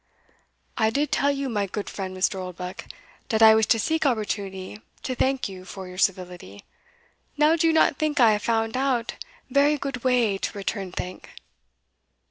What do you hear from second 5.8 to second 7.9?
your civility; now do you